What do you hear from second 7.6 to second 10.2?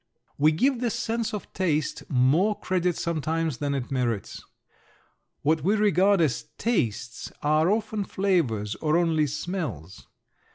often flavors or only smells.